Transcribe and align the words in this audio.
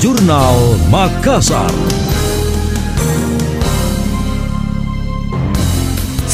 Jurnal 0.00 0.78
Makassar. 0.90 2.07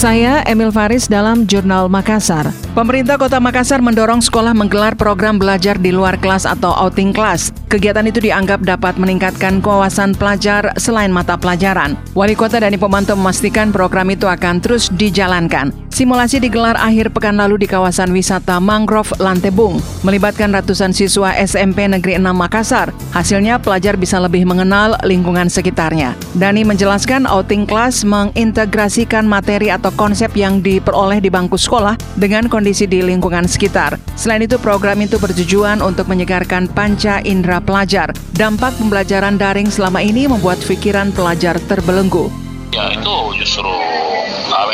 Saya 0.05 0.45
Emil 0.45 0.69
Faris 0.69 1.09
dalam 1.09 1.49
Jurnal 1.49 1.89
Makassar. 1.89 2.53
Pemerintah 2.77 3.17
Kota 3.17 3.41
Makassar 3.41 3.81
mendorong 3.81 4.21
sekolah 4.21 4.53
menggelar 4.53 4.93
program 5.01 5.41
belajar 5.41 5.81
di 5.81 5.97
luar 5.97 6.21
kelas 6.21 6.45
atau 6.45 6.77
outing 6.77 7.17
class. 7.17 7.49
Kegiatan 7.73 8.05
itu 8.05 8.21
dianggap 8.21 8.61
dapat 8.69 9.01
meningkatkan 9.01 9.65
kewawasan 9.65 10.13
pelajar 10.13 10.77
selain 10.77 11.09
mata 11.09 11.41
pelajaran. 11.41 11.97
Wali 12.13 12.37
kota 12.37 12.61
dan 12.61 12.77
pemantau 12.77 13.17
memastikan 13.17 13.73
program 13.73 14.13
itu 14.13 14.29
akan 14.29 14.61
terus 14.61 14.93
dijalankan. 14.93 15.73
Simulasi 15.95 16.43
digelar 16.43 16.75
akhir 16.75 17.15
pekan 17.15 17.39
lalu 17.39 17.65
di 17.65 17.71
kawasan 17.71 18.11
wisata 18.11 18.59
Mangrove 18.59 19.15
Lantebung, 19.23 19.79
melibatkan 20.03 20.51
ratusan 20.51 20.91
siswa 20.91 21.31
SMP 21.39 21.87
Negeri 21.87 22.19
6 22.19 22.35
Makassar. 22.35 22.91
Hasilnya 23.15 23.63
pelajar 23.63 23.95
bisa 23.95 24.19
lebih 24.19 24.43
mengenal 24.43 24.99
lingkungan 25.07 25.47
sekitarnya. 25.47 26.19
Dani 26.35 26.67
menjelaskan 26.67 27.31
outing 27.31 27.63
class 27.63 28.03
mengintegrasikan 28.03 29.23
materi 29.23 29.71
atau 29.71 29.94
konsep 29.95 30.35
yang 30.35 30.61
diperoleh 30.61 31.23
di 31.23 31.31
bangku 31.33 31.57
sekolah 31.57 31.95
dengan 32.19 32.51
kondisi 32.51 32.85
di 32.85 33.01
lingkungan 33.01 33.47
sekitar. 33.49 33.97
Selain 34.15 34.43
itu, 34.45 34.61
program 34.61 35.01
itu 35.01 35.17
bertujuan 35.17 35.81
untuk 35.81 36.11
menyegarkan 36.11 36.69
panca 36.71 37.25
indera 37.25 37.63
pelajar. 37.63 38.11
Dampak 38.37 38.77
pembelajaran 38.77 39.39
daring 39.41 39.71
selama 39.71 40.03
ini 40.03 40.27
membuat 40.29 40.61
pikiran 40.67 41.15
pelajar 41.15 41.57
terbelenggu. 41.71 42.29
Ya 42.75 42.91
itu 42.91 43.17
justru 43.39 43.71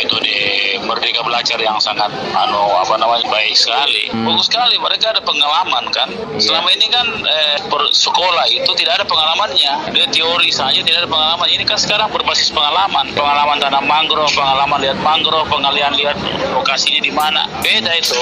itu 0.01 0.17
di 0.25 0.37
Merdeka 0.91 1.23
Belajar 1.23 1.59
yang 1.63 1.79
sangat 1.79 2.11
anu 2.35 2.67
apa 2.75 2.99
namanya 2.99 3.23
baik 3.31 3.55
sekali. 3.55 4.11
Bagus 4.11 4.51
sekali 4.51 4.75
mereka 4.75 5.15
ada 5.15 5.23
pengalaman 5.23 5.87
kan. 5.95 6.11
Selama 6.43 6.67
ini 6.75 6.91
kan 6.91 7.07
eh, 7.23 7.57
sekolah 7.95 8.51
itu 8.51 8.75
tidak 8.75 8.99
ada 8.99 9.07
pengalamannya. 9.07 9.95
Dia 9.95 10.07
teori 10.11 10.51
saja 10.51 10.83
tidak 10.83 11.07
ada 11.07 11.11
pengalaman. 11.11 11.47
Ini 11.47 11.63
kan 11.63 11.79
sekarang 11.79 12.11
berbasis 12.11 12.51
pengalaman. 12.51 13.15
Pengalaman 13.15 13.63
tanam 13.63 13.87
mangrove, 13.87 14.35
pengalaman 14.35 14.83
lihat 14.83 14.99
mangrove, 14.99 15.47
pengalian 15.47 15.95
lihat 15.95 16.19
lokasinya 16.51 16.99
di 16.99 17.13
mana. 17.15 17.47
Beda 17.63 17.95
itu. 17.95 18.19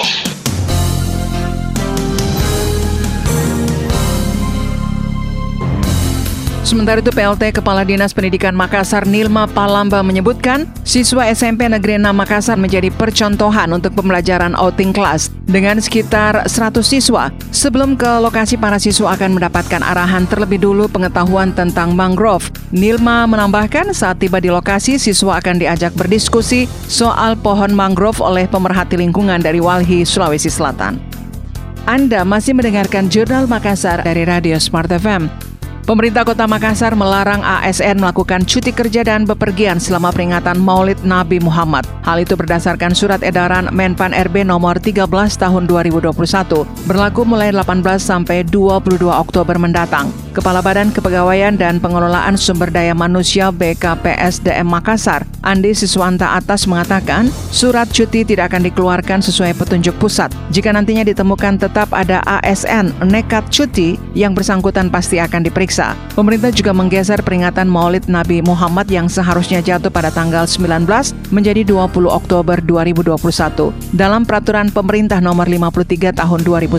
Sementara 6.69 7.01
itu 7.01 7.09
PLT 7.09 7.57
Kepala 7.57 7.81
Dinas 7.81 8.13
Pendidikan 8.13 8.53
Makassar 8.53 9.09
Nilma 9.09 9.49
Palamba 9.49 10.05
menyebutkan, 10.05 10.69
siswa 10.85 11.25
SMP 11.25 11.65
Negeri 11.65 11.97
6 11.97 12.13
Makassar 12.13 12.61
menjadi 12.61 12.93
percontohan 12.93 13.73
untuk 13.73 13.97
pembelajaran 13.97 14.53
outing 14.53 14.93
class 14.93 15.33
dengan 15.49 15.81
sekitar 15.81 16.45
100 16.45 16.85
siswa. 16.85 17.33
Sebelum 17.57 17.97
ke 17.97 18.21
lokasi 18.21 18.61
para 18.61 18.77
siswa 18.77 19.17
akan 19.17 19.41
mendapatkan 19.41 19.81
arahan 19.81 20.29
terlebih 20.29 20.61
dulu 20.61 20.93
pengetahuan 20.93 21.57
tentang 21.57 21.97
mangrove. 21.97 22.53
Nilma 22.69 23.25
menambahkan 23.25 23.97
saat 23.97 24.21
tiba 24.21 24.37
di 24.37 24.53
lokasi 24.53 25.01
siswa 25.01 25.41
akan 25.41 25.65
diajak 25.65 25.97
berdiskusi 25.97 26.69
soal 26.85 27.33
pohon 27.41 27.73
mangrove 27.73 28.21
oleh 28.21 28.45
pemerhati 28.45 29.01
lingkungan 29.01 29.41
dari 29.41 29.57
Walhi, 29.57 30.05
Sulawesi 30.05 30.53
Selatan. 30.53 31.01
Anda 31.89 32.29
masih 32.29 32.53
mendengarkan 32.53 33.09
Jurnal 33.09 33.49
Makassar 33.49 34.05
dari 34.05 34.29
Radio 34.29 34.61
Smart 34.61 34.93
FM. 34.93 35.48
Pemerintah 35.89 36.20
Kota 36.20 36.44
Makassar 36.44 36.92
melarang 36.92 37.41
ASN 37.41 37.97
melakukan 37.97 38.44
cuti 38.44 38.77
kerja 38.77 39.00
dan 39.08 39.25
bepergian 39.25 39.81
selama 39.81 40.12
peringatan 40.12 40.61
Maulid 40.61 41.00
Nabi 41.00 41.41
Muhammad. 41.41 41.89
Hal 42.05 42.20
itu 42.20 42.36
berdasarkan 42.36 42.92
surat 42.92 43.25
edaran 43.25 43.72
Menpan 43.72 44.12
RB 44.12 44.44
nomor 44.44 44.77
13 44.77 45.09
tahun 45.09 45.64
2021, 45.64 46.12
berlaku 46.84 47.25
mulai 47.25 47.56
18 47.56 48.05
sampai 48.05 48.44
22 48.44 49.00
Oktober 49.09 49.56
mendatang. 49.56 50.12
Kepala 50.36 50.61
Badan 50.61 50.92
Kepegawaian 50.92 51.56
dan 51.56 51.81
Pengelolaan 51.81 52.37
Sumber 52.37 52.69
Daya 52.69 52.93
Manusia 52.93 53.48
BKPSDM 53.48 54.69
Makassar, 54.69 55.25
Andi 55.41 55.72
Siswanta 55.72 56.37
Atas 56.37 56.69
mengatakan, 56.69 57.32
surat 57.48 57.88
cuti 57.88 58.28
tidak 58.28 58.53
akan 58.53 58.69
dikeluarkan 58.69 59.25
sesuai 59.25 59.56
petunjuk 59.56 59.97
pusat. 59.97 60.28
Jika 60.53 60.69
nantinya 60.71 61.03
ditemukan 61.03 61.59
tetap 61.59 61.91
ada 61.97 62.21
ASN 62.28 62.93
nekat 63.09 63.48
cuti, 63.48 63.97
yang 64.12 64.37
bersangkutan 64.37 64.93
pasti 64.93 65.19
akan 65.19 65.43
diperiksa 65.78 66.09
Pemerintah 66.19 66.50
juga 66.50 66.75
menggeser 66.75 67.22
peringatan 67.22 67.71
Maulid 67.71 68.11
Nabi 68.11 68.43
Muhammad 68.43 68.91
yang 68.91 69.06
seharusnya 69.06 69.62
jatuh 69.62 69.87
pada 69.87 70.11
tanggal 70.11 70.50
19 70.50 70.83
menjadi 71.31 71.62
20 71.62 72.11
Oktober 72.11 72.59
2021. 72.59 73.71
Dalam 73.94 74.27
peraturan 74.27 74.66
pemerintah 74.75 75.22
nomor 75.22 75.47
53 75.47 76.11
tahun 76.11 76.41
2010 76.43 76.75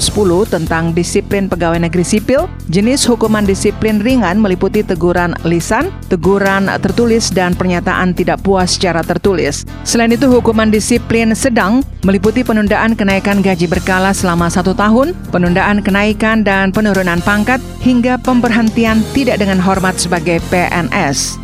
tentang 0.51 0.91
disiplin 0.91 1.47
pegawai 1.47 1.79
negeri 1.87 2.03
sipil, 2.03 2.51
jenis 2.67 3.07
hukuman 3.07 3.47
disiplin 3.47 4.03
ringan 4.03 4.43
meliputi 4.43 4.83
teguran 4.83 5.31
lisan, 5.47 5.87
teguran 6.11 6.67
tertulis, 6.83 7.31
dan 7.31 7.55
pernyataan 7.55 8.11
tidak 8.11 8.43
puas 8.43 8.75
secara 8.75 8.99
tertulis. 9.07 9.63
Selain 9.87 10.11
itu, 10.11 10.27
hukuman 10.27 10.67
disiplin 10.67 11.31
sedang 11.31 11.79
meliputi 12.03 12.45
penundaan 12.45 12.95
kenaikan 12.95 13.43
gaji 13.43 13.67
berkala 13.67 14.15
selama 14.15 14.47
satu 14.47 14.71
tahun, 14.75 15.15
penundaan 15.31 15.83
kenaikan 15.83 16.43
dan 16.43 16.71
penurunan 16.71 17.19
pangkat, 17.23 17.59
hingga 17.83 18.19
pemberhentian 18.21 19.03
tidak 19.11 19.39
dengan 19.39 19.59
hormat 19.59 19.95
sebagai 19.99 20.39
PNS. 20.47 21.39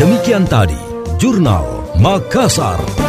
Demikian 0.00 0.48
tadi, 0.48 0.80
Jurnal 1.20 1.92
Makassar. 2.00 2.99